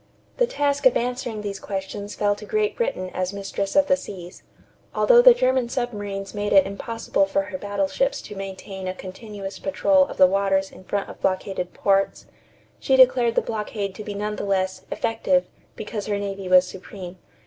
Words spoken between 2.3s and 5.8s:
to Great Britain as mistress of the seas. Although the German